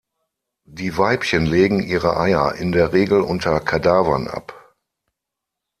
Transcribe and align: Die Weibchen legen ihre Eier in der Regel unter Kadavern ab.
Die 0.65 0.97
Weibchen 0.97 1.45
legen 1.45 1.79
ihre 1.79 2.17
Eier 2.19 2.55
in 2.55 2.71
der 2.71 2.91
Regel 2.91 3.21
unter 3.21 3.59
Kadavern 3.59 4.27
ab. 4.27 4.73